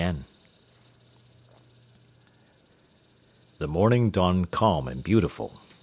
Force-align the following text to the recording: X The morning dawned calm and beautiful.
X 0.01 0.17
The 3.59 3.67
morning 3.67 4.09
dawned 4.09 4.49
calm 4.49 4.87
and 4.87 5.03
beautiful. 5.03 5.61